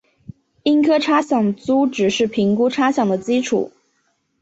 [0.63, 3.71] 应课差饷租值是评估差饷的基础。